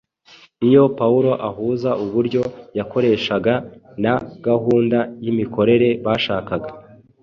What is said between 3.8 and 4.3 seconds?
na